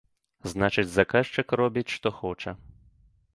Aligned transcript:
Значыць, 0.53 0.85
заказчык 0.93 1.47
робіць, 1.61 1.93
што 1.97 2.13
хоча. 2.23 2.55